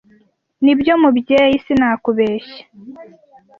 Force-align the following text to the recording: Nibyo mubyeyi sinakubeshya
Nibyo 0.63 0.93
mubyeyi 1.01 1.55
sinakubeshya 1.65 2.61